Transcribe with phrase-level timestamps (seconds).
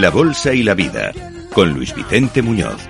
[0.00, 1.12] La Bolsa y la Vida,
[1.52, 2.80] con Luis Vicente Muñoz.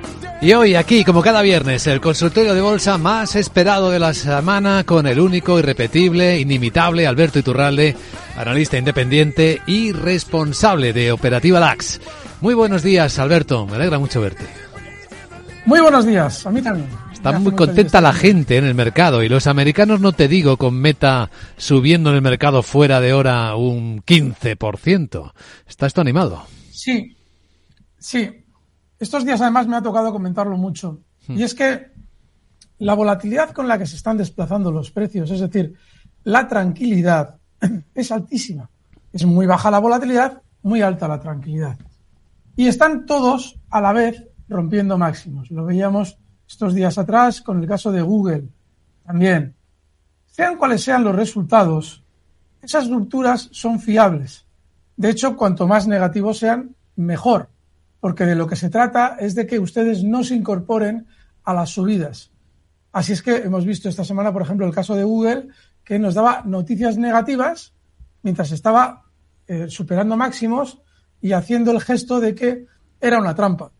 [0.40, 4.84] Y hoy aquí, como cada viernes, el consultorio de bolsa más esperado de la semana
[4.84, 7.96] con el único, irrepetible, inimitable Alberto Iturralde,
[8.36, 12.00] analista independiente y responsable de Operativa LAX.
[12.40, 13.66] Muy buenos días, Alberto.
[13.66, 14.46] Me alegra mucho verte.
[15.66, 16.88] Muy buenos días, a mí también.
[17.12, 20.74] Está muy contenta la gente en el mercado y los americanos, no te digo, con
[20.74, 25.32] meta subiendo en el mercado fuera de hora un 15%.
[25.66, 26.46] ¿Está esto animado?
[26.80, 27.14] Sí,
[27.98, 28.42] sí.
[28.98, 31.02] Estos días además me ha tocado comentarlo mucho.
[31.28, 31.38] Hmm.
[31.38, 31.90] Y es que
[32.78, 35.74] la volatilidad con la que se están desplazando los precios, es decir,
[36.24, 37.36] la tranquilidad,
[37.94, 38.70] es altísima.
[39.12, 41.78] Es muy baja la volatilidad, muy alta la tranquilidad.
[42.56, 45.50] Y están todos a la vez rompiendo máximos.
[45.50, 46.16] Lo veíamos
[46.48, 48.48] estos días atrás con el caso de Google
[49.04, 49.54] también.
[50.24, 52.02] Sean cuales sean los resultados,
[52.62, 54.46] esas rupturas son fiables.
[55.00, 57.48] De hecho, cuanto más negativos sean, mejor,
[58.00, 61.06] porque de lo que se trata es de que ustedes no se incorporen
[61.44, 62.30] a las subidas.
[62.92, 65.48] Así es que hemos visto esta semana, por ejemplo, el caso de Google,
[65.84, 67.72] que nos daba noticias negativas
[68.22, 69.04] mientras estaba
[69.46, 70.82] eh, superando máximos
[71.22, 72.66] y haciendo el gesto de que
[73.00, 73.72] era una trampa.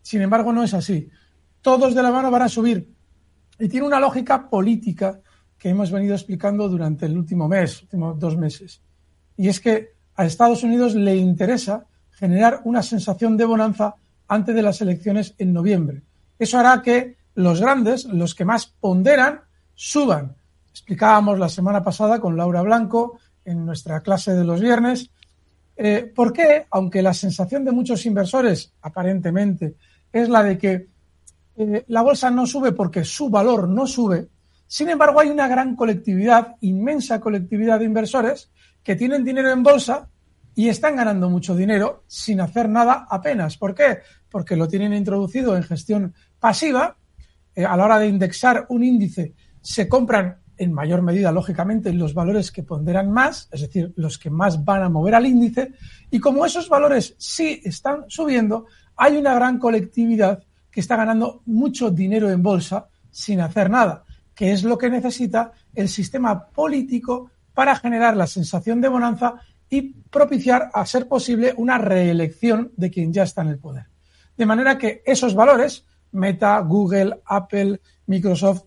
[0.00, 1.10] Sin embargo, no es así
[1.64, 2.94] todos de la mano van a subir.
[3.58, 5.20] Y tiene una lógica política
[5.56, 8.82] que hemos venido explicando durante el último mes, últimos dos meses.
[9.38, 13.94] Y es que a Estados Unidos le interesa generar una sensación de bonanza
[14.28, 16.02] antes de las elecciones en noviembre.
[16.38, 19.40] Eso hará que los grandes, los que más ponderan,
[19.74, 20.36] suban.
[20.70, 25.10] Explicábamos la semana pasada con Laura Blanco en nuestra clase de los viernes
[25.76, 29.74] eh, por qué, aunque la sensación de muchos inversores aparentemente
[30.12, 30.86] es la de que
[31.56, 34.28] eh, la bolsa no sube porque su valor no sube.
[34.66, 38.50] Sin embargo, hay una gran colectividad, inmensa colectividad de inversores
[38.84, 40.08] que tienen dinero en bolsa
[40.54, 43.56] y están ganando mucho dinero sin hacer nada apenas.
[43.56, 43.98] ¿Por qué?
[44.28, 46.96] Porque lo tienen introducido en gestión pasiva.
[47.56, 52.14] Eh, a la hora de indexar un índice, se compran en mayor medida, lógicamente, los
[52.14, 55.72] valores que ponderan más, es decir, los que más van a mover al índice.
[56.10, 58.66] Y como esos valores sí están subiendo,
[58.96, 64.04] hay una gran colectividad que está ganando mucho dinero en bolsa sin hacer nada,
[64.34, 69.34] que es lo que necesita el sistema político para generar la sensación de bonanza
[69.70, 73.86] y propiciar, a ser posible, una reelección de quien ya está en el poder.
[74.36, 78.64] De manera que esos valores, Meta, Google, Apple, Microsoft,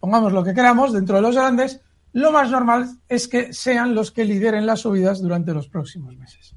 [0.00, 1.80] pongamos lo que queramos dentro de los grandes,
[2.12, 6.54] lo más normal es que sean los que lideren las subidas durante los próximos meses.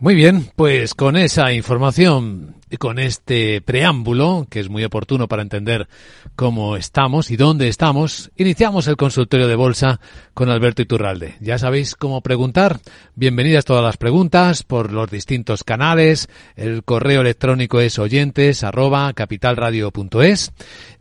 [0.00, 5.42] Muy bien, pues con esa información y con este preámbulo, que es muy oportuno para
[5.42, 5.88] entender
[6.36, 10.00] cómo estamos y dónde estamos, iniciamos el consultorio de bolsa
[10.32, 11.34] con Alberto Iturralde.
[11.40, 12.80] Ya sabéis cómo preguntar.
[13.14, 16.30] Bienvenidas todas las preguntas por los distintos canales.
[16.56, 20.52] El correo electrónico es oyentes arroba capitalradio.es.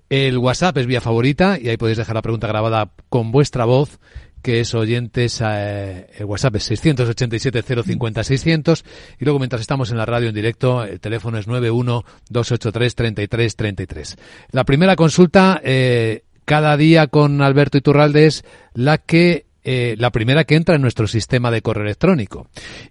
[0.09, 3.97] El WhatsApp es vía favorita y ahí podéis dejar la pregunta grabada con vuestra voz
[4.41, 8.85] que es oyentes, eh, WhatsApp es 687 050 600
[9.19, 13.55] y luego mientras estamos en la radio en directo el teléfono es 91 283 33
[13.55, 14.17] 33.
[14.51, 18.43] La primera consulta eh, cada día con Alberto Iturralde es
[18.73, 22.47] la que eh, la primera que entra en nuestro sistema de correo electrónico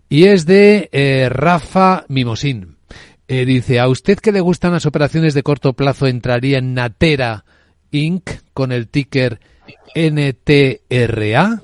[0.09, 2.77] y es de eh, Rafa Mimosín.
[3.31, 7.45] Dice, ¿a usted que le gustan las operaciones de corto plazo entraría en Natera
[7.91, 8.31] Inc.
[8.55, 9.39] con el ticker
[9.95, 11.63] NTRA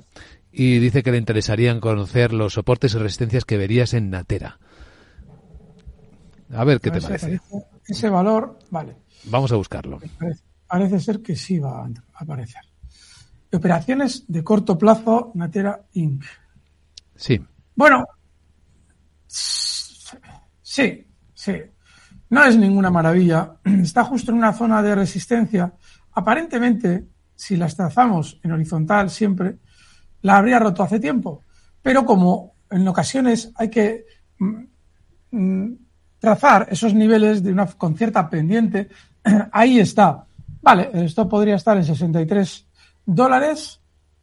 [0.53, 4.59] y dice que le interesarían conocer los soportes y resistencias que verías en Natera.
[6.53, 7.41] A ver qué te parece.
[7.87, 8.97] Ese valor, vale.
[9.25, 9.99] Vamos a buscarlo.
[10.19, 12.63] Parece, parece, ser que sí va a aparecer.
[13.53, 16.25] Operaciones de corto plazo, Natera Inc.
[17.17, 17.41] Sí.
[17.75, 18.05] Bueno,
[19.27, 21.53] sí, sí.
[22.31, 23.57] No es ninguna maravilla.
[23.65, 25.73] Está justo en una zona de resistencia.
[26.13, 29.57] Aparentemente, si las trazamos en horizontal siempre,
[30.23, 31.43] la habría roto hace tiempo.
[31.83, 34.05] Pero como en ocasiones hay que
[34.39, 35.73] mm,
[36.19, 38.89] trazar esos niveles de una, con cierta pendiente,
[39.53, 40.27] ahí está.
[40.63, 42.67] Vale, esto podría estar en 63
[43.05, 43.81] dólares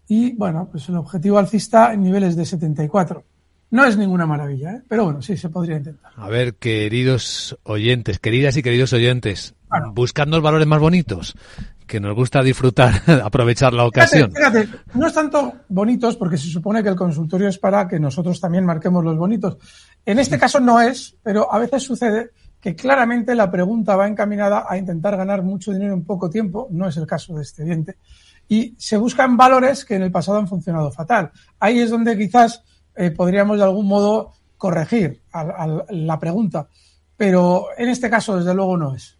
[0.07, 3.23] y, bueno, pues el objetivo alcista en niveles de 74.
[3.69, 4.81] No es ninguna maravilla, ¿eh?
[4.87, 6.11] pero bueno, sí, se podría intentar.
[6.17, 9.93] A ver, queridos oyentes, queridas y queridos oyentes, bueno.
[9.93, 11.35] buscando los valores más bonitos,
[11.91, 14.31] que nos gusta disfrutar, aprovechar la ocasión.
[14.31, 17.99] Fíjate, fíjate, no es tanto bonitos porque se supone que el consultorio es para que
[17.99, 19.57] nosotros también marquemos los bonitos.
[20.05, 22.29] En este caso no es, pero a veces sucede
[22.61, 26.87] que claramente la pregunta va encaminada a intentar ganar mucho dinero en poco tiempo, no
[26.87, 27.97] es el caso de este diente,
[28.47, 31.31] y se buscan valores que en el pasado han funcionado fatal.
[31.59, 32.63] Ahí es donde quizás
[32.95, 36.69] eh, podríamos de algún modo corregir a, a la pregunta,
[37.17, 39.17] pero en este caso desde luego no es.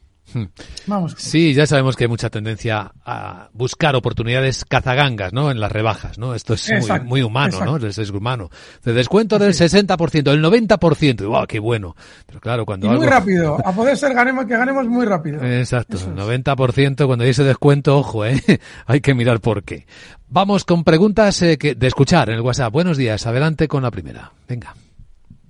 [0.88, 1.16] Vamos.
[1.18, 5.52] Sí, ya sabemos que hay mucha tendencia a buscar oportunidades cazagangas, ¿no?
[5.52, 6.36] En las rebajas, ¿no?
[6.36, 7.80] Esto es muy, muy, humano, exacto.
[7.80, 7.88] ¿no?
[7.88, 8.50] Es, es, humano.
[8.84, 9.64] De descuento del sí.
[9.64, 11.26] 60%, del 90%.
[11.26, 11.96] ¡Wow, qué bueno!
[12.26, 13.02] Pero claro, cuando y algo...
[13.02, 13.58] muy rápido.
[13.66, 15.44] A poder ser ganemos, que ganemos muy rápido.
[15.44, 15.98] Exacto.
[15.98, 16.08] Es.
[16.08, 18.42] 90% cuando hay ese descuento, ojo, ¿eh?
[18.86, 19.86] hay que mirar por qué.
[20.28, 22.72] Vamos con preguntas eh, que, de escuchar en el WhatsApp.
[22.72, 23.28] Buenos días.
[23.28, 24.32] Adelante con la primera.
[24.48, 24.74] Venga.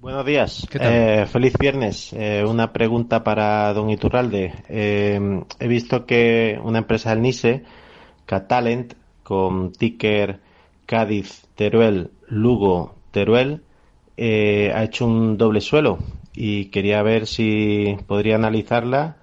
[0.02, 0.68] Buenos días.
[0.74, 2.12] Eh, feliz viernes.
[2.14, 4.52] Eh, una pregunta para don Iturralde.
[4.68, 7.64] Eh, he visto que una empresa del NISE,
[8.26, 10.40] Catalent, con ticker
[10.88, 13.62] Cádiz, Teruel, Lugo, Teruel,
[14.18, 16.00] eh, ha hecho un doble suelo
[16.34, 19.18] y quería ver si podría analizarla,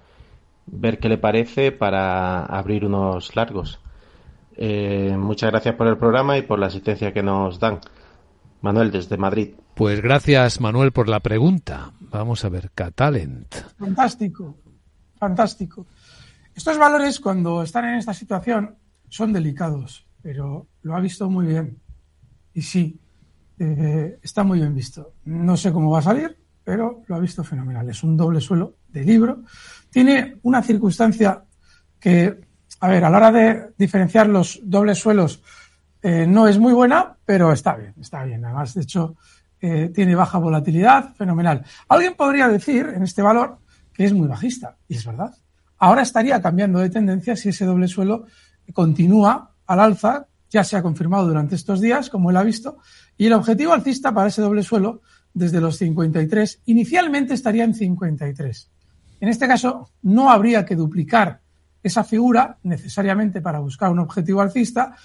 [0.65, 3.81] ver qué le parece para abrir unos largos.
[4.57, 7.81] Muchas gracias por el programa y por la asistencia que nos dan.
[8.61, 9.51] Manuel, desde Madrid.
[9.79, 11.93] Pues gracias, Manuel, por la pregunta.
[12.01, 13.55] Vamos a ver, Catalent.
[13.77, 14.57] Fantástico,
[15.17, 15.87] fantástico.
[16.53, 18.75] Estos valores, cuando están en esta situación,
[19.07, 21.77] son delicados, pero lo ha visto muy bien.
[22.53, 22.99] Y sí,
[23.57, 25.13] eh, está muy bien visto.
[25.23, 27.87] No sé cómo va a salir, pero lo ha visto fenomenal.
[27.89, 29.43] Es un doble suelo de libro.
[29.89, 31.41] Tiene una circunstancia
[32.01, 32.37] que,
[32.81, 35.41] a ver, a la hora de diferenciar los dobles suelos,
[36.01, 38.43] eh, no es muy buena, pero está bien, está bien.
[38.43, 39.15] Además, de hecho,
[39.61, 41.65] eh, tiene baja volatilidad, fenomenal.
[41.87, 43.57] Alguien podría decir en este valor
[43.93, 45.35] que es muy bajista, y es verdad.
[45.77, 48.25] Ahora estaría cambiando de tendencia si ese doble suelo
[48.73, 52.77] continúa al alza, ya se ha confirmado durante estos días, como él ha visto,
[53.17, 55.01] y el objetivo alcista para ese doble suelo
[55.33, 58.71] desde los 53 inicialmente estaría en 53.
[59.21, 61.41] En este caso, no habría que duplicar
[61.83, 64.95] esa figura necesariamente para buscar un objetivo alcista,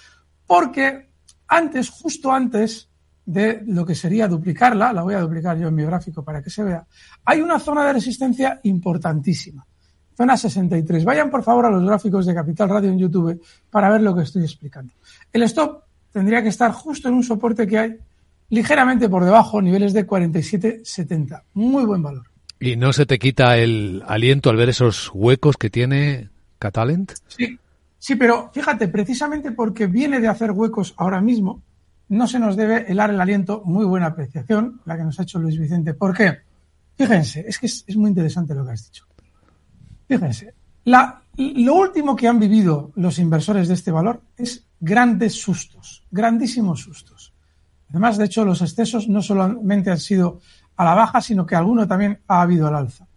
[0.47, 1.09] porque
[1.47, 2.89] antes, justo antes
[3.25, 6.49] de lo que sería duplicarla, la voy a duplicar yo en mi gráfico para que
[6.49, 6.85] se vea,
[7.25, 9.65] hay una zona de resistencia importantísima.
[10.15, 11.03] Zona 63.
[11.03, 14.23] Vayan por favor a los gráficos de Capital Radio en YouTube para ver lo que
[14.23, 14.93] estoy explicando.
[15.33, 17.97] El stop tendría que estar justo en un soporte que hay
[18.49, 21.43] ligeramente por debajo, niveles de 47,70.
[21.55, 22.27] Muy buen valor.
[22.59, 26.29] ¿Y no se te quita el aliento al ver esos huecos que tiene
[26.59, 27.11] Catalent?
[27.27, 27.59] Sí,
[28.05, 31.63] Sí, pero fíjate, precisamente porque viene de hacer huecos ahora mismo,
[32.09, 33.61] no se nos debe helar el aliento.
[33.65, 35.93] Muy buena apreciación la que nos ha hecho Luis Vicente.
[35.93, 36.39] ¿Por qué?
[36.95, 39.05] Fíjense, es que es, muy interesante lo que has dicho.
[40.07, 40.53] Fíjense,
[40.85, 47.33] lo último que han vivido los inversores de este valor es grandes sustos, grandísimos sustos.
[47.89, 50.39] Además, de hecho, los excesos no solamente han sido
[50.77, 53.07] a la baja, sino que alguno también ha habido al alza.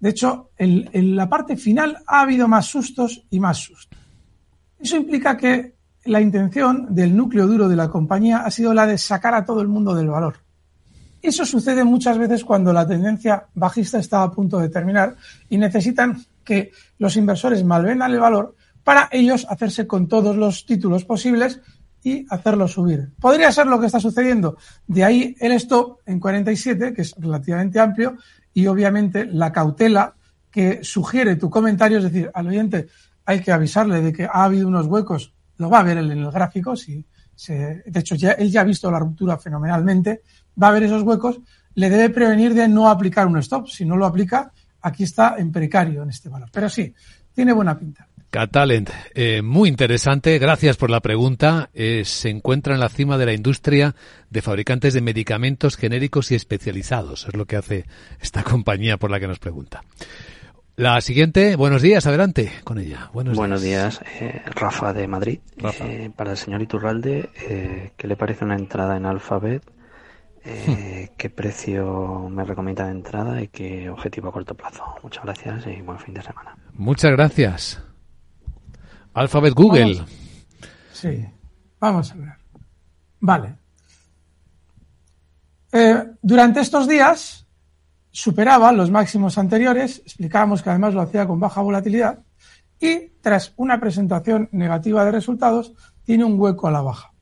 [0.00, 3.98] De hecho, en, la parte final ha habido más sustos y más sustos.
[4.78, 5.73] Eso implica que
[6.04, 9.60] la intención del núcleo duro de la compañía ha sido la de sacar a todo
[9.60, 10.36] el mundo del valor.
[11.22, 15.16] Eso sucede muchas veces cuando la tendencia bajista está a punto de terminar
[15.48, 21.04] y necesitan que los inversores malvendan el valor para ellos hacerse con todos los títulos
[21.06, 21.60] posibles
[22.02, 23.10] y hacerlo subir.
[23.18, 24.58] Podría ser lo que está sucediendo.
[24.86, 28.18] De ahí el stop en 47, que es relativamente amplio,
[28.52, 30.14] y obviamente la cautela
[30.50, 32.86] que sugiere tu comentario, es decir, al oyente
[33.24, 36.18] hay que avisarle de que ha habido unos huecos, lo va a ver él en
[36.18, 40.22] el gráfico, si se, de hecho ya, él ya ha visto la ruptura fenomenalmente,
[40.60, 41.40] va a ver esos huecos,
[41.74, 43.68] le debe prevenir de no aplicar un stop.
[43.68, 46.48] Si no lo aplica, aquí está en precario en este valor.
[46.52, 46.94] Pero sí,
[47.34, 48.06] tiene buena pinta.
[48.30, 51.70] Catalent, eh, muy interesante, gracias por la pregunta.
[51.72, 53.94] Eh, se encuentra en la cima de la industria
[54.28, 57.28] de fabricantes de medicamentos genéricos y especializados.
[57.28, 57.86] Es lo que hace
[58.20, 59.82] esta compañía por la que nos pregunta.
[60.76, 63.08] La siguiente, buenos días, adelante con ella.
[63.12, 65.38] Buenos, buenos días, eh, Rafa de Madrid.
[66.16, 67.30] para el señor Iturralde,
[67.96, 69.62] ¿qué le parece una entrada en Alphabet?
[70.44, 71.14] Hmm.
[71.16, 74.82] ¿Qué precio me recomienda de entrada y qué objetivo a corto plazo?
[75.04, 76.56] Muchas gracias y buen fin de semana.
[76.72, 77.80] Muchas gracias.
[79.12, 80.04] Alphabet Google.
[80.92, 81.24] sí,
[81.78, 82.32] vamos a ver.
[83.20, 83.54] Vale.
[85.70, 87.43] Eh, durante estos días
[88.14, 92.20] superaba los máximos anteriores, explicábamos que además lo hacía con baja volatilidad,
[92.80, 97.12] y tras una presentación negativa de resultados, tiene un hueco a la baja.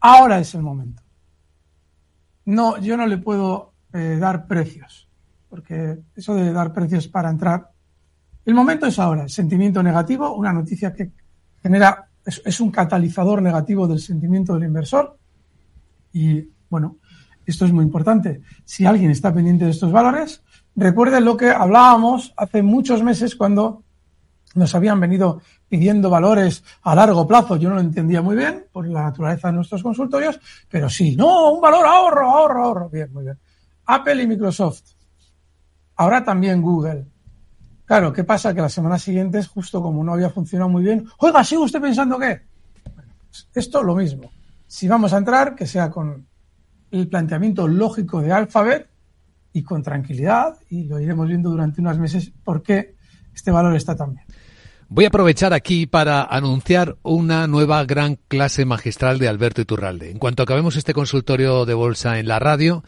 [0.00, 1.02] Ahora es el momento.
[2.46, 5.08] No, yo no le puedo eh, dar precios,
[5.50, 7.70] porque eso de dar precios para entrar
[8.44, 11.12] el momento es ahora, el sentimiento negativo, una noticia que
[11.62, 15.16] genera, es, un catalizador negativo del sentimiento del inversor.
[16.12, 16.96] Y bueno,
[17.50, 18.40] esto es muy importante.
[18.64, 20.42] Si alguien está pendiente de estos valores,
[20.76, 23.82] recuerden lo que hablábamos hace muchos meses cuando
[24.54, 27.56] nos habían venido pidiendo valores a largo plazo.
[27.56, 31.52] Yo no lo entendía muy bien por la naturaleza de nuestros consultorios, pero sí, no,
[31.52, 32.88] un valor ahorro, ahorro, ahorro.
[32.88, 33.38] Bien, muy bien.
[33.86, 34.82] Apple y Microsoft.
[35.96, 37.06] Ahora también Google.
[37.84, 38.54] Claro, ¿qué pasa?
[38.54, 42.18] Que las semanas siguientes, justo como no había funcionado muy bien, oiga, ¿sigue usted pensando
[42.18, 42.42] qué?
[43.28, 44.30] Pues esto lo mismo.
[44.66, 46.26] Si vamos a entrar, que sea con
[46.90, 48.88] el planteamiento lógico de Alphabet
[49.52, 52.94] y con tranquilidad, y lo iremos viendo durante unos meses por qué
[53.34, 54.24] este valor está tan bien.
[54.88, 60.10] Voy a aprovechar aquí para anunciar una nueva gran clase magistral de Alberto Iturralde.
[60.10, 62.82] En cuanto acabemos este consultorio de bolsa en la radio,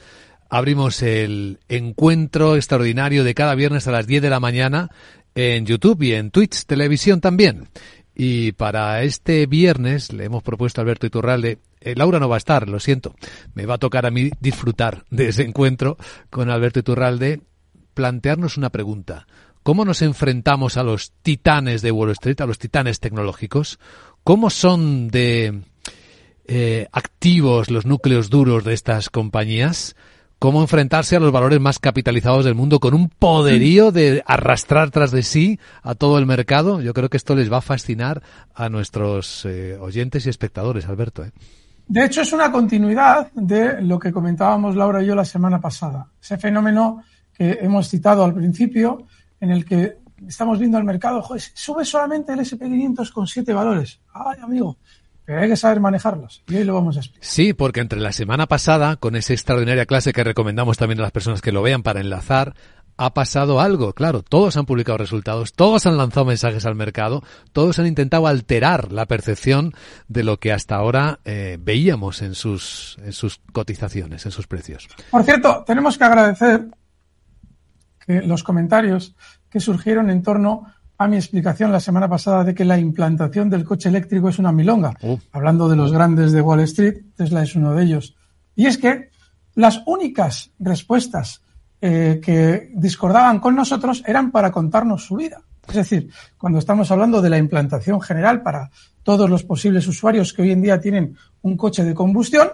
[0.51, 4.91] abrimos el encuentro extraordinario de cada viernes a las 10 de la mañana
[5.37, 7.69] en YouTube y en Twitch Televisión también.
[8.15, 12.39] Y para este viernes le hemos propuesto a Alberto Iturralde, eh, Laura no va a
[12.39, 13.15] estar, lo siento,
[13.55, 15.97] me va a tocar a mí disfrutar de ese encuentro
[16.31, 17.41] con Alberto Iturralde,
[17.95, 19.27] plantearnos una pregunta.
[19.63, 23.79] ¿Cómo nos enfrentamos a los titanes de Wall Street, a los titanes tecnológicos?
[24.25, 25.63] ¿Cómo son de
[26.47, 29.95] eh, activos los núcleos duros de estas compañías?
[30.43, 35.13] cómo enfrentarse a los valores más capitalizados del mundo con un poderío de arrastrar tras
[35.13, 36.81] de sí a todo el mercado.
[36.81, 41.23] Yo creo que esto les va a fascinar a nuestros eh, oyentes y espectadores, Alberto.
[41.23, 41.31] ¿eh?
[41.87, 46.09] De hecho, es una continuidad de lo que comentábamos Laura y yo la semana pasada.
[46.23, 49.07] Ese fenómeno que hemos citado al principio,
[49.41, 54.01] en el que estamos viendo al mercado, joder, sube solamente el SP500 con siete valores.
[54.13, 54.79] Ay, amigo,
[55.25, 57.29] pero hay que saber manejarlos y hoy lo vamos a explicar.
[57.29, 61.13] Sí, porque entre la semana pasada, con esa extraordinaria clase que recomendamos también a las
[61.13, 62.55] personas que lo vean para enlazar,
[63.05, 67.79] ha pasado algo, claro, todos han publicado resultados, todos han lanzado mensajes al mercado, todos
[67.79, 69.75] han intentado alterar la percepción
[70.07, 74.89] de lo que hasta ahora eh, veíamos en sus, en sus cotizaciones, en sus precios.
[75.11, 76.69] Por cierto, tenemos que agradecer
[78.07, 79.17] que los comentarios
[79.51, 80.67] que surgieron en torno
[80.99, 84.53] a mi explicación la semana pasada de que la implantación del coche eléctrico es una
[84.53, 84.95] milonga.
[85.03, 85.19] Uh.
[85.33, 88.15] Hablando de los grandes de Wall Street, Tesla es uno de ellos.
[88.55, 89.11] Y es que
[89.55, 91.43] las únicas respuestas
[91.85, 95.43] eh, que discordaban con nosotros eran para contarnos su vida.
[95.67, 96.09] Es decir,
[96.39, 98.71] cuando estamos hablando de la implantación general para
[99.03, 102.53] todos los posibles usuarios que hoy en día tienen un coche de combustión,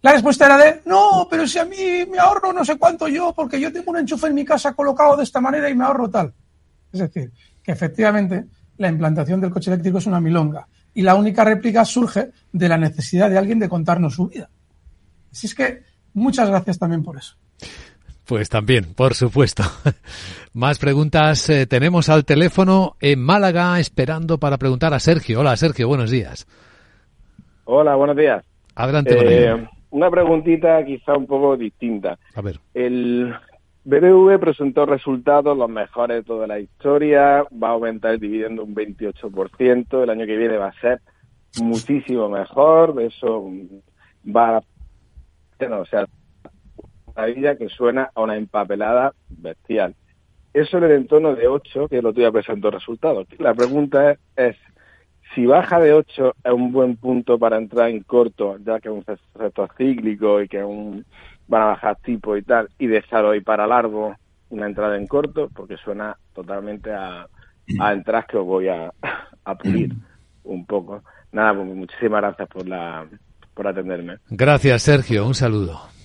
[0.00, 3.32] la respuesta era de, no, pero si a mí me ahorro no sé cuánto yo,
[3.34, 6.08] porque yo tengo un enchufe en mi casa colocado de esta manera y me ahorro
[6.08, 6.32] tal.
[6.92, 7.32] Es decir,
[7.64, 12.30] que efectivamente la implantación del coche eléctrico es una milonga y la única réplica surge
[12.52, 14.48] de la necesidad de alguien de contarnos su vida.
[15.32, 15.82] Así es que
[16.14, 17.36] muchas gracias también por eso.
[18.26, 19.62] Pues también, por supuesto.
[20.52, 25.40] Más preguntas eh, tenemos al teléfono en Málaga esperando para preguntar a Sergio.
[25.40, 26.46] Hola Sergio, buenos días.
[27.64, 28.44] Hola, buenos días.
[28.74, 29.16] Adelante.
[29.16, 32.18] Eh, una preguntita quizá un poco distinta.
[32.34, 32.58] A ver.
[32.74, 33.32] El
[33.84, 38.74] BBV presentó resultados los mejores de toda la historia, va a aumentar el dividendo un
[38.74, 41.00] 28%, el año que viene va a ser
[41.62, 43.48] muchísimo mejor, eso
[44.26, 44.62] va a...
[45.70, 46.06] o sea,
[47.58, 49.94] que suena a una empapelada bestial.
[50.52, 53.26] Eso en el entorno de 8, que lo tuyo presentó resultados.
[53.38, 54.56] La pregunta es, es
[55.34, 58.94] si baja de 8 es un buen punto para entrar en corto, ya que es
[58.94, 61.04] un sector cíclico y que un,
[61.48, 64.14] van a bajar tipo y tal, y dejar hoy para largo
[64.48, 67.26] una entrada en corto, porque suena totalmente a,
[67.80, 68.92] a entrar que os voy a,
[69.44, 69.92] a pulir
[70.44, 71.02] un poco.
[71.32, 73.06] Nada, pues muchísimas gracias por, la,
[73.52, 74.18] por atenderme.
[74.30, 75.26] Gracias, Sergio.
[75.26, 75.95] Un saludo.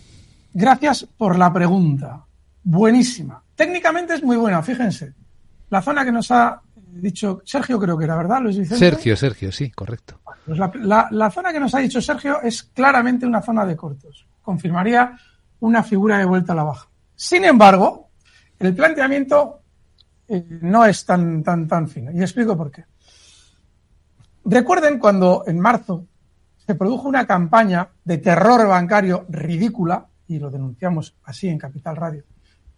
[0.54, 2.26] Gracias por la pregunta.
[2.64, 3.42] Buenísima.
[3.56, 5.14] Técnicamente es muy buena, fíjense.
[5.70, 8.80] La zona que nos ha dicho Sergio, creo que era, ¿verdad, Luis Vicente?
[8.80, 10.20] Sergio, Sergio, sí, correcto.
[10.46, 14.28] Pues la, la, zona que nos ha dicho Sergio es claramente una zona de cortos.
[14.42, 15.18] Confirmaría
[15.62, 16.90] una figura de vuelta a la baja.
[17.16, 18.10] Sin embargo,
[18.60, 19.62] el planteamiento
[20.28, 22.12] eh, no es tan, tan, tan fino.
[22.12, 22.86] Y explico por qué.
[24.46, 26.08] Recuerden cuando en marzo
[26.66, 32.24] se produjo una campaña de terror bancario ridícula, y lo denunciamos así en Capital Radio,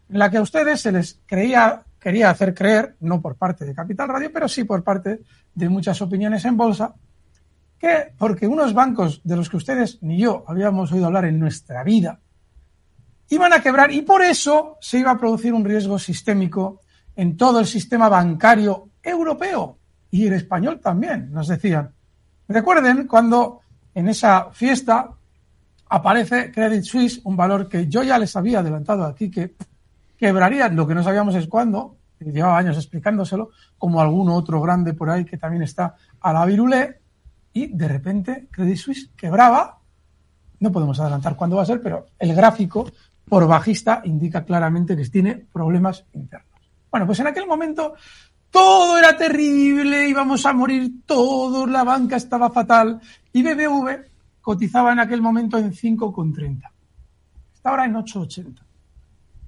[0.10, 3.74] en la que a ustedes se les creía quería hacer creer, no por parte de
[3.74, 5.22] Capital Radio, pero sí por parte
[5.56, 6.94] de muchas opiniones en bolsa,
[7.80, 11.82] que porque unos bancos de los que ustedes ni yo habíamos oído hablar en nuestra
[11.82, 12.20] vida,
[13.30, 16.82] iban a quebrar y por eso se iba a producir un riesgo sistémico
[17.16, 19.78] en todo el sistema bancario europeo
[20.12, 21.90] y el español también, nos decían.
[22.50, 23.62] Recuerden cuando
[23.96, 25.10] en esa fiesta
[25.94, 29.54] aparece Credit Suisse, un valor que yo ya les había adelantado aquí que
[30.18, 35.12] quebrarían, lo que no sabíamos es cuándo, llevaba años explicándoselo, como algún otro grande por
[35.12, 37.00] ahí que también está a la virulé,
[37.54, 39.82] y de repente Credit Suisse quebraba,
[40.62, 42.90] no podemos adelantar cuándo va a ser, pero el gráfico
[43.30, 46.72] por bajista indica claramente que tiene problemas internos.
[46.90, 47.94] Bueno, pues en aquel momento
[48.50, 53.00] todo era terrible, íbamos a morir todos, la banca estaba fatal,
[53.32, 54.13] y BBV
[54.44, 56.70] cotizaba en aquel momento en 5,30.
[57.56, 58.60] Está ahora en 8,80.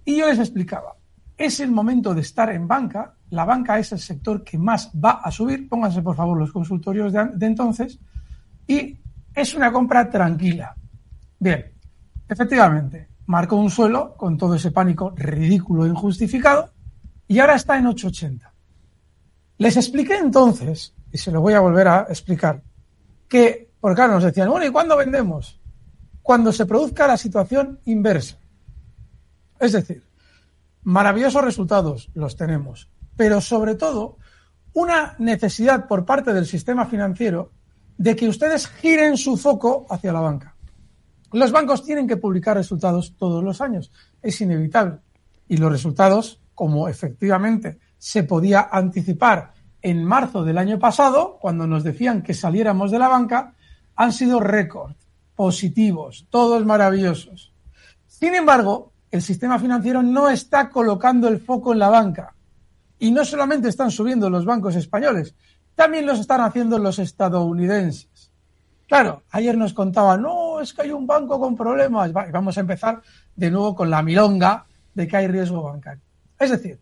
[0.05, 0.95] Y yo les explicaba,
[1.37, 5.19] es el momento de estar en banca, la banca es el sector que más va
[5.21, 7.99] a subir, pónganse por favor los consultorios de, entonces,
[8.65, 8.97] y
[9.33, 10.73] es una compra tranquila.
[11.39, 11.73] Bien,
[12.29, 16.69] efectivamente, marcó un suelo con todo ese pánico ridículo e injustificado
[17.27, 18.49] y ahora está en 8,80.
[19.57, 22.61] Les expliqué entonces, y se lo voy a volver a explicar,
[23.27, 25.61] que, porque claro, nos decían, bueno, ¿y cuándo vendemos?
[26.23, 28.39] Cuando se produzca la situación inversa.
[29.59, 30.03] Es decir,
[30.81, 34.17] maravillosos resultados los tenemos, pero sobre todo
[34.73, 37.51] una necesidad por parte del sistema financiero
[37.95, 40.55] de que ustedes giren su foco hacia la banca.
[41.31, 44.97] Los bancos tienen que publicar resultados todos los años, es inevitable.
[45.47, 51.83] Y los resultados, como efectivamente se podía anticipar en marzo del año pasado, cuando nos
[51.83, 53.53] decían que saliéramos de la banca,
[53.95, 54.93] han sido récord,
[55.35, 57.53] positivos, todos maravillosos.
[58.07, 62.33] Sin embargo, el sistema financiero no está colocando el foco en la banca.
[62.99, 65.35] Y no solamente están subiendo los bancos españoles,
[65.75, 68.31] también los están haciendo los estadounidenses.
[68.87, 72.13] Claro, ayer nos contaban, no, es que hay un banco con problemas.
[72.13, 73.01] Vamos a empezar
[73.35, 76.03] de nuevo con la milonga de que hay riesgo bancario.
[76.39, 76.79] Es decir,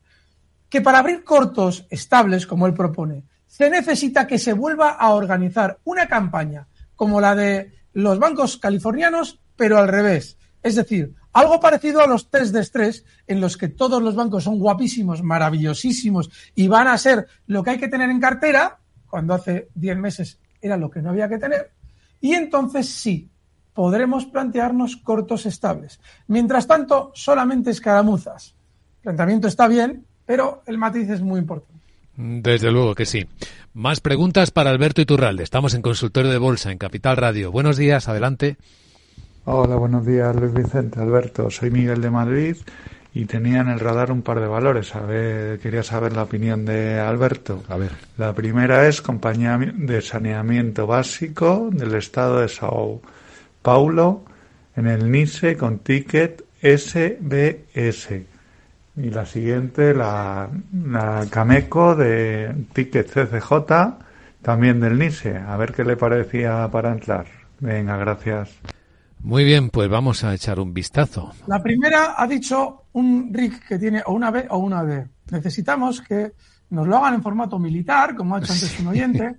[0.70, 5.80] que para abrir cortos estables, como él propone, se necesita que se vuelva a organizar
[5.84, 10.38] una campaña como la de los bancos californianos, pero al revés.
[10.62, 14.44] Es decir, algo parecido a los test de estrés, en los que todos los bancos
[14.44, 18.80] son guapísimos, maravillosísimos y van a ser lo que hay que tener en cartera,
[19.10, 21.72] cuando hace 10 meses era lo que no había que tener,
[22.22, 23.30] y entonces sí,
[23.74, 26.00] podremos plantearnos cortos estables.
[26.28, 28.56] Mientras tanto, solamente escaramuzas.
[28.98, 31.74] El planteamiento está bien, pero el matiz es muy importante.
[32.16, 33.28] Desde luego que sí.
[33.74, 35.42] Más preguntas para Alberto Iturralde.
[35.44, 37.52] Estamos en consultorio de bolsa en Capital Radio.
[37.52, 38.58] Buenos días, adelante.
[39.46, 41.50] Hola, buenos días Luis Vicente, Alberto.
[41.50, 42.56] Soy Miguel de Madrid
[43.16, 44.96] y tenía en el radar un par de valores.
[44.96, 47.64] A ver, quería saber la opinión de Alberto.
[47.68, 47.94] A ver.
[48.20, 53.02] La primera es compañía de saneamiento básico del estado de Sao
[53.64, 54.24] Paulo
[54.76, 58.33] en el NICE con ticket SBS.
[58.96, 63.54] Y la siguiente, la, la Cameco de ticket CCJ,
[64.42, 65.38] también del NICE.
[65.38, 67.26] A ver qué le parecía para entrar.
[67.60, 68.52] Venga, gracias.
[69.20, 71.32] Muy bien, pues vamos a echar un vistazo.
[71.48, 75.08] La primera ha dicho un RIC que tiene o una B o una D.
[75.32, 76.34] Necesitamos que
[76.70, 79.36] nos lo hagan en formato militar, como ha hecho antes un oyente,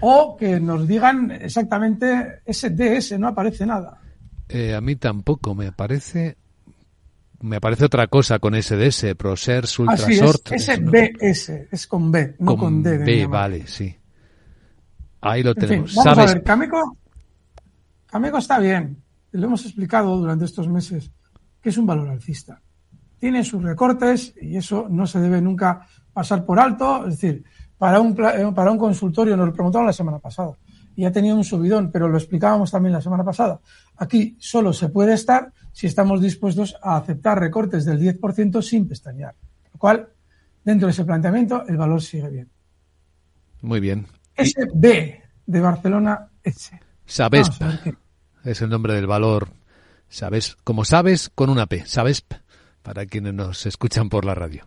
[0.00, 3.98] o que nos digan exactamente SDS, no aparece nada.
[4.48, 6.36] Eh, a mí tampoco, me aparece
[7.46, 10.52] me aparece otra cosa con SDS, ProSers Ultrasort.
[10.52, 12.98] Ah, es SBS, es con B, no con, D.
[12.98, 13.96] B, vale, sí.
[15.20, 15.94] Ahí lo tenemos.
[15.94, 16.96] vamos a ver, Cameco,
[18.06, 21.10] Cameco está bien, lo hemos explicado durante estos meses,
[21.60, 22.60] que es un valor alcista.
[23.18, 27.06] Tiene sus recortes y eso no se debe nunca pasar por alto.
[27.06, 27.44] Es decir,
[27.78, 30.52] para un, eh, para un consultorio, nos lo preguntaron la semana pasada,
[30.96, 33.60] y ha tenido un subidón, pero lo explicábamos también la semana pasada.
[33.96, 39.34] Aquí solo se puede estar si estamos dispuestos a aceptar recortes del 10% sin pestañear.
[39.72, 40.08] Lo cual,
[40.64, 42.50] dentro de ese planteamiento, el valor sigue bien.
[43.60, 44.06] Muy bien.
[44.36, 46.80] SB de Barcelona S.
[47.04, 47.62] Sabesp.
[48.44, 49.48] Es el nombre del valor.
[50.08, 51.84] Sabes, como sabes, con una P.
[51.84, 52.32] Sabesp,
[52.82, 54.64] para quienes nos escuchan por la radio.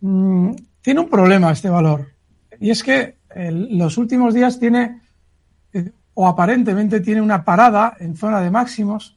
[0.00, 2.08] Mm, tiene un problema este valor.
[2.58, 5.00] Y es que los últimos días tiene
[5.72, 9.16] eh, o aparentemente tiene una parada en zona de máximos.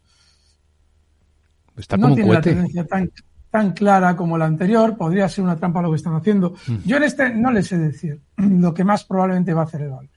[1.75, 3.11] Está no tiene la tendencia tan,
[3.51, 6.55] tan, clara como la anterior, podría ser una trampa lo que están haciendo.
[6.67, 6.75] Mm.
[6.85, 9.89] Yo en este no les sé decir lo que más probablemente va a hacer el
[9.89, 10.09] valor,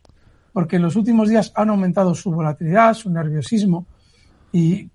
[0.53, 3.87] porque en los últimos días han aumentado su volatilidad, su nerviosismo
[4.53, 4.89] y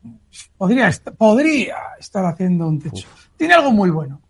[0.58, 3.08] podría, podría estar haciendo un techo.
[3.38, 4.22] Tiene algo muy bueno.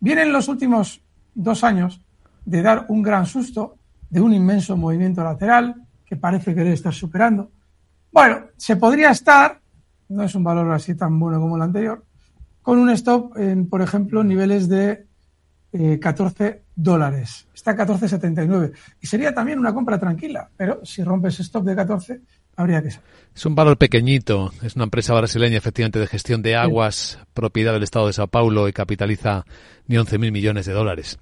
[0.00, 1.02] Vienen los últimos
[1.34, 2.00] dos años
[2.44, 3.76] de dar un gran susto,
[4.10, 7.50] de un inmenso movimiento lateral, que parece querer estar superando.
[8.12, 9.60] Bueno, se podría estar,
[10.08, 12.04] no es un valor así tan bueno como el anterior,
[12.62, 15.06] con un stop en, por ejemplo, niveles de
[16.00, 17.46] 14 eh, dólares.
[17.52, 18.72] Está a 14,79.
[19.00, 22.20] Y sería también una compra tranquila, pero si rompes stop de 14,
[22.56, 23.02] habría que ser.
[23.34, 24.52] Es un valor pequeñito.
[24.62, 28.68] Es una empresa brasileña, efectivamente, de gestión de aguas, propiedad del Estado de Sao Paulo
[28.68, 29.44] y capitaliza
[29.86, 31.18] ni 11.000 millones de dólares.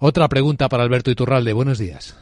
[0.00, 1.52] Otra pregunta para Alberto Iturralde.
[1.52, 2.16] Buenos días.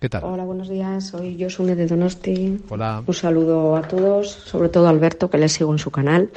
[0.00, 0.24] ¿Qué tal?
[0.24, 1.08] Hola, buenos días.
[1.08, 2.58] Soy Josune de Donosti.
[2.70, 3.02] Hola.
[3.06, 6.30] Un saludo a todos, sobre todo a Alberto, que le sigo en su canal.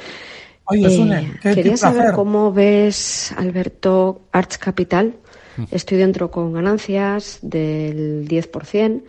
[0.64, 5.16] Oye, Josune, eh, quería saber cómo ves, Alberto, Arch Capital.
[5.56, 5.64] Mm.
[5.70, 9.02] Estoy dentro con ganancias del 10%.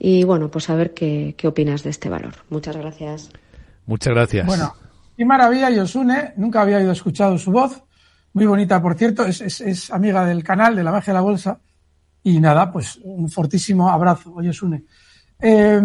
[0.00, 2.34] Y bueno, pues a ver qué, qué opinas de este valor.
[2.50, 3.30] Muchas gracias.
[3.86, 4.46] Muchas gracias.
[4.46, 4.74] Bueno,
[5.16, 6.32] qué maravilla, Josune.
[6.36, 7.82] Nunca había escuchado su voz.
[8.36, 9.24] Muy bonita, por cierto.
[9.24, 11.58] Es, es, amiga del canal de la magia de la bolsa.
[12.22, 14.84] Y nada, pues un fortísimo abrazo, oye Sune.
[15.40, 15.80] Eh,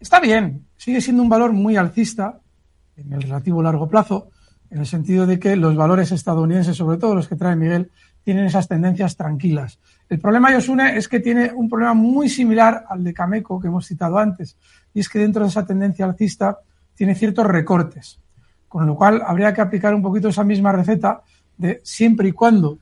[0.00, 2.40] está bien, sigue siendo un valor muy alcista
[2.96, 4.30] en el relativo largo plazo,
[4.70, 7.90] en el sentido de que los valores estadounidenses, sobre todo los que trae Miguel,
[8.24, 9.80] tienen esas tendencias tranquilas.
[10.08, 13.86] El problema, Yosune, es que tiene un problema muy similar al de Cameco que hemos
[13.86, 14.56] citado antes,
[14.94, 16.58] y es que dentro de esa tendencia alcista
[16.94, 18.18] tiene ciertos recortes,
[18.70, 21.22] con lo cual habría que aplicar un poquito esa misma receta
[21.58, 22.78] de siempre y cuando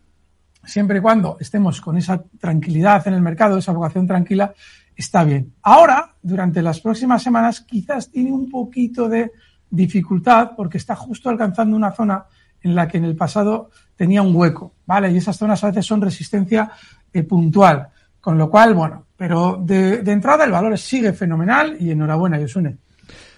[0.69, 4.53] siempre y cuando estemos con esa tranquilidad en el mercado, esa vocación tranquila,
[4.95, 5.55] está bien.
[5.63, 9.33] Ahora, durante las próximas semanas, quizás tiene un poquito de
[9.71, 12.27] dificultad porque está justo alcanzando una zona
[12.61, 15.11] en la que en el pasado tenía un hueco, ¿vale?
[15.11, 16.71] Y esas zonas a veces son resistencia
[17.15, 17.89] eh, puntual.
[18.21, 22.77] Con lo cual, bueno, pero de, de, entrada el valor sigue fenomenal y enhorabuena, Yosune.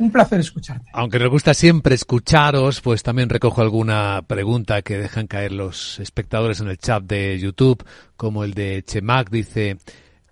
[0.01, 0.91] Un placer escucharte.
[0.95, 6.59] Aunque nos gusta siempre escucharos, pues también recojo alguna pregunta que dejan caer los espectadores
[6.61, 7.85] en el chat de YouTube,
[8.17, 9.77] como el de Chemac, dice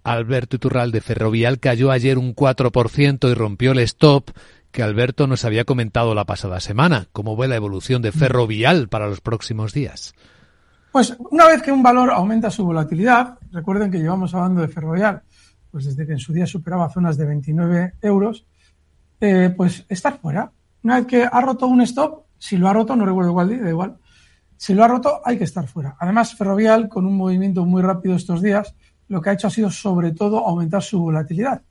[0.04, 4.30] Alberto Iturral Ferrovial cayó ayer un 4% y rompió el stop
[4.70, 7.06] que Alberto nos había comentado la pasada semana.
[7.12, 10.14] ¿Cómo ve la evolución de Ferrovial para los próximos días?
[10.92, 15.24] Pues una vez que un valor aumenta su volatilidad, recuerden que llevamos hablando de Ferrovial,
[15.70, 18.46] pues desde que en su día superaba zonas de 29 euros,
[19.20, 20.50] eh, pues estar fuera.
[20.82, 23.62] Una vez que ha roto un stop, si lo ha roto, no recuerdo cuál día,
[23.62, 23.96] da igual.
[24.56, 25.96] Si lo ha roto, hay que estar fuera.
[26.00, 28.74] Además, Ferrovial, con un movimiento muy rápido estos días,
[29.08, 31.62] lo que ha hecho ha sido sobre todo aumentar su volatilidad.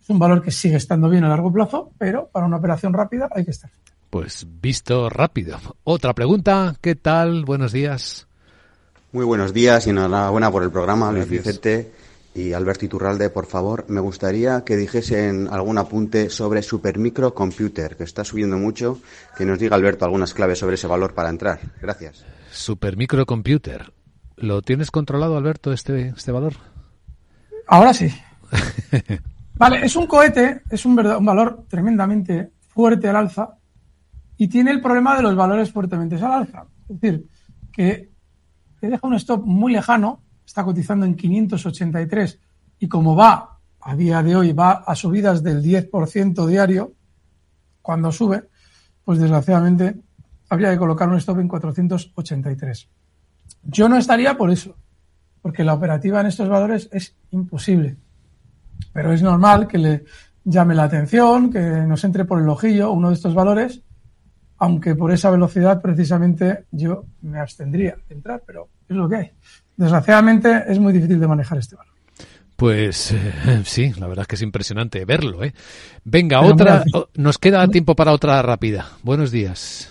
[0.00, 3.28] Es un valor que sigue estando bien a largo plazo, pero para una operación rápida
[3.34, 3.96] hay que estar fuera.
[4.10, 5.58] Pues visto rápido.
[5.84, 7.44] Otra pregunta, ¿qué tal?
[7.44, 8.26] Buenos días.
[9.12, 11.92] Muy buenos días y enhorabuena por el programa, Luis Vicente
[12.34, 18.04] y Alberto Iturralde, por favor, me gustaría que dijesen algún apunte sobre Supermicro Computer, que
[18.04, 19.00] está subiendo mucho,
[19.36, 21.60] que nos diga Alberto algunas claves sobre ese valor para entrar.
[21.80, 22.24] Gracias.
[22.50, 23.92] Supermicro Computer.
[24.36, 26.54] ¿Lo tienes controlado, Alberto, este, este valor?
[27.66, 28.08] Ahora sí.
[29.54, 33.56] vale, es un cohete, es un, un valor tremendamente fuerte al alza
[34.38, 36.66] y tiene el problema de los valores fuertemente al alza.
[36.88, 37.26] Es decir,
[37.72, 38.10] que
[38.80, 42.38] te deja un stop muy lejano está cotizando en 583
[42.78, 46.92] y como va a día de hoy, va a subidas del 10% diario,
[47.80, 48.48] cuando sube,
[49.04, 49.96] pues desgraciadamente
[50.48, 52.88] habría que colocar un stop en 483.
[53.64, 54.76] Yo no estaría por eso.
[55.42, 57.96] porque la operativa en estos valores es imposible.
[58.92, 60.04] Pero es normal que le
[60.44, 63.82] llame la atención, que nos entre por el ojillo uno de estos valores,
[64.58, 69.32] aunque por esa velocidad precisamente yo me abstendría de entrar, pero es lo que hay.
[69.82, 71.92] Desgraciadamente es muy difícil de manejar este valor.
[72.54, 73.10] Pues
[73.46, 75.42] eh, sí, la verdad es que es impresionante verlo.
[75.42, 75.52] ¿eh?
[76.04, 76.84] Venga, otra.
[77.16, 78.86] nos queda tiempo para otra rápida.
[79.02, 79.88] Buenos días.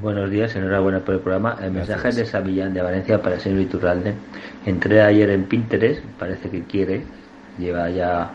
[0.00, 1.58] Buenos días, enhorabuena por el programa.
[1.62, 4.14] El mensaje de Samillán de Valencia para el señor Iturralde.
[4.64, 7.02] Entré ayer en Pinterest, parece que quiere,
[7.58, 8.30] lleva ya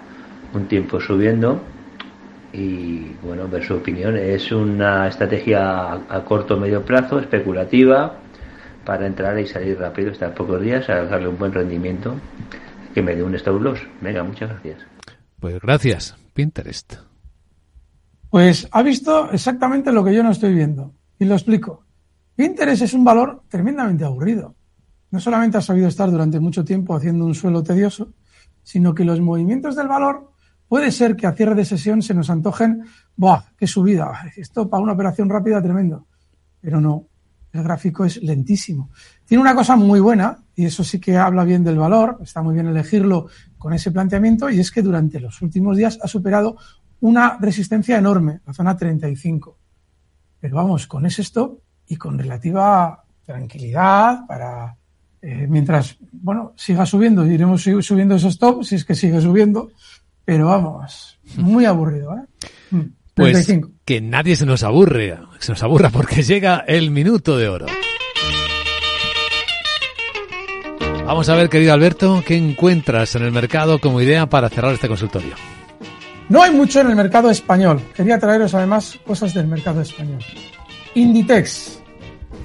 [0.53, 1.59] un tiempo subiendo
[2.53, 4.15] y bueno, ver su opinión.
[4.17, 8.13] Es una estrategia a, corto o medio plazo, especulativa,
[8.85, 12.15] para entrar y salir rápido, estar pocos días, a darle un buen rendimiento,
[12.93, 13.79] que me dé un stop loss.
[14.01, 14.79] Venga, muchas gracias.
[15.39, 16.95] Pues gracias, Pinterest.
[18.29, 20.93] Pues ha visto exactamente lo que yo no estoy viendo.
[21.17, 21.85] Y lo explico.
[22.35, 24.55] Pinterest es un valor tremendamente aburrido.
[25.11, 28.13] No solamente ha sabido estar durante mucho tiempo haciendo un suelo tedioso,
[28.63, 30.31] sino que los movimientos del valor
[30.67, 33.41] puede ser que a cierre de sesión se nos antojen, ¡buah!
[33.57, 34.31] ¡Qué subida!
[34.37, 36.07] Esto para una operación rápida tremendo.
[36.61, 37.07] Pero no,
[37.51, 38.89] el gráfico es lentísimo.
[39.25, 42.53] Tiene una cosa muy buena, y eso sí que habla bien del valor, está muy
[42.53, 46.57] bien elegirlo con ese planteamiento, y es que durante los últimos días ha superado
[47.01, 49.57] una resistencia enorme, la zona 35.
[50.39, 54.75] Pero vamos, con ese stop y con relativa tranquilidad para
[55.21, 59.71] eh, mientras, bueno, siga subiendo, iremos subiendo ese stop, si es que sigue subiendo,
[60.23, 62.87] pero vamos, muy aburrido, ¿eh?
[63.19, 63.51] Pues
[63.83, 67.65] que nadie se nos aburre, se nos aburra porque llega el minuto de oro.
[71.05, 74.87] Vamos a ver, querido Alberto, ¿qué encuentras en el mercado como idea para cerrar este
[74.87, 75.33] consultorio?
[76.29, 77.81] No hay mucho en el mercado español.
[77.93, 80.19] Quería traeros además cosas del mercado español.
[80.95, 81.81] Inditex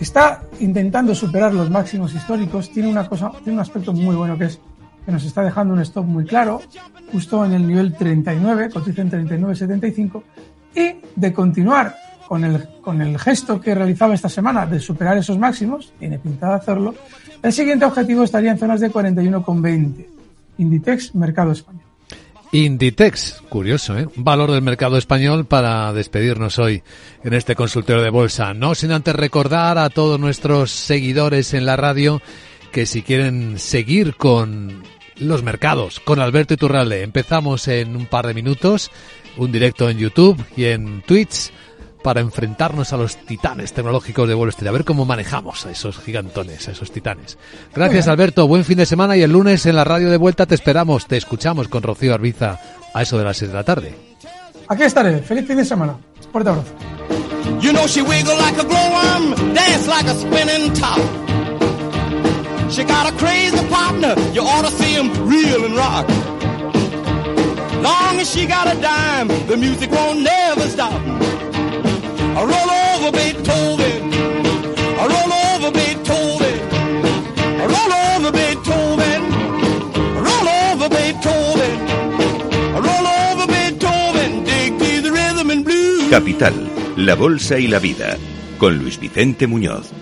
[0.01, 2.71] está intentando superar los máximos históricos.
[2.71, 4.61] Tiene una cosa, tiene un aspecto muy bueno que es
[5.05, 6.63] que nos está dejando un stop muy claro,
[7.13, 10.23] justo en el nivel 39, cotiza en 39.75,
[10.75, 11.95] y de continuar
[12.27, 16.49] con el, con el gesto que realizaba esta semana de superar esos máximos, tiene pinta
[16.49, 16.95] de hacerlo,
[17.43, 20.07] el siguiente objetivo estaría en zonas de 41,20.
[20.59, 21.83] Inditex, mercado español.
[22.53, 24.07] Inditex, curioso, ¿eh?
[24.15, 26.85] Valor del mercado español para despedirnos hoy
[27.25, 28.55] en este consultorio de bolsa.
[28.55, 32.23] No sin antes recordar a todos nuestros seguidores en la radio
[32.71, 34.85] que si quieren seguir con
[35.17, 38.91] los mercados, con Alberto Iturralde, empezamos en un par de minutos,
[39.37, 41.53] un directo en YouTube y en Twitch
[42.05, 45.99] para enfrentarnos a los titanes tecnológicos de Wall Street, a ver cómo manejamos a esos
[45.99, 47.39] gigantones, a esos titanes.
[47.75, 50.55] Gracias Alberto, buen fin de semana y el lunes en la radio de vuelta te
[50.55, 52.61] esperamos, te escuchamos con Rocío Arbiza
[52.93, 53.95] a eso de las 6 de la tarde.
[54.69, 55.97] Aquí estaré, feliz fin de semana.
[56.31, 56.73] Fuerte abrazo.
[57.61, 60.99] You know she wiggle like a glowworm, dance like a spinning top.
[62.71, 66.07] She got a crazy partner, you ought to see him reel and rock.
[67.85, 71.01] Long as she got a dime, the music won't never stop.
[72.53, 74.01] roll over Beethoven,
[75.13, 76.59] roll over Beethoven,
[77.73, 79.23] roll over Beethoven,
[80.27, 81.75] roll over Beethoven,
[82.87, 86.09] roll over Beethoven, dig to the rhythm and blues.
[86.09, 86.55] Capital,
[86.97, 88.17] la bolsa y la vida,
[88.59, 89.93] con Luis Vicente Muñoz.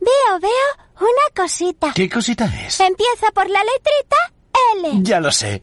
[0.00, 0.68] Veo, veo
[1.00, 1.92] una cosita.
[1.92, 2.78] ¿Qué cosita es?
[2.78, 4.16] Empieza por la letrita
[4.76, 5.02] L.
[5.02, 5.62] Ya lo sé,